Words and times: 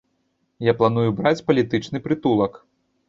Я 0.67 0.73
планую 0.79 1.05
браць 1.19 1.43
палітычны 1.49 1.97
прытулак. 2.09 2.61